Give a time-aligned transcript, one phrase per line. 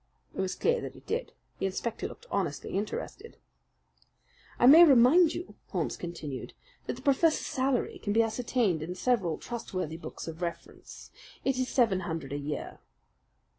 [0.35, 1.31] It was clear that it did.
[1.59, 3.37] The inspector looked honestly interested.
[4.57, 6.55] "I may remind you," Holmes continued,
[6.87, 11.11] "that the professor's salary can be ascertained in several trustworthy books of reference.
[11.45, 12.79] It is seven hundred a year."